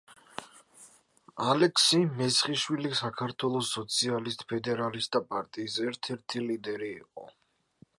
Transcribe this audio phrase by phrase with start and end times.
[1.51, 7.33] ალექსი-მესხიშვილი საქართველოს სოციალისტ-ფედერალისტთა პარტიის ერთ-ერთი ლიდერი იყო.